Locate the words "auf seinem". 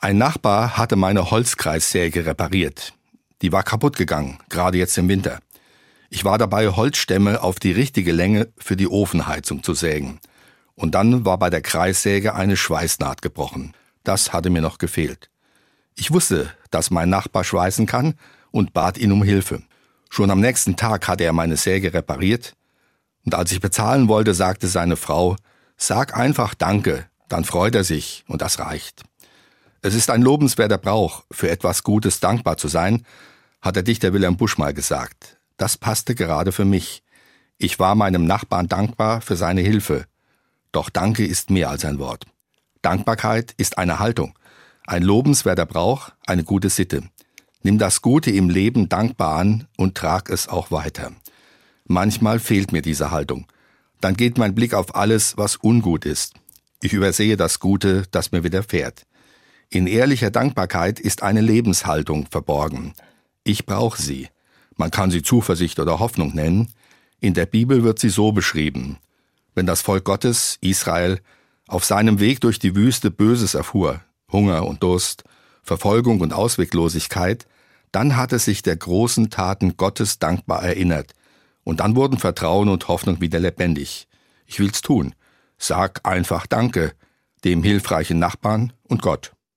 71.66-72.20